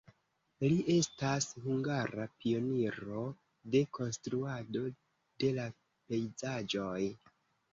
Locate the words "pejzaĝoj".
5.77-6.99